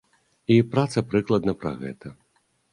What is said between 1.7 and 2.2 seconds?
гэта.